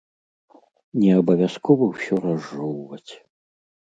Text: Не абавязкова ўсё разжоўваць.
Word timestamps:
Не 1.01 1.09
абавязкова 1.19 1.85
ўсё 1.93 2.15
разжоўваць. 2.23 3.11